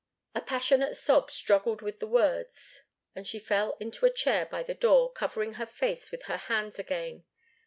[0.33, 2.81] A passionate sob struggled with the words,
[3.15, 6.79] and she fell into a chair by the door, covering her face with her hands
[6.79, 7.23] again.